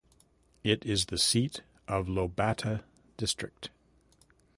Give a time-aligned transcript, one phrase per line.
[0.63, 2.81] It is the seat of Lobata
[3.17, 3.69] District.